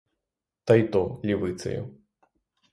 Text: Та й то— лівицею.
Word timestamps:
Та 0.63 0.75
й 0.75 0.83
то— 0.87 1.19
лівицею. 1.23 1.93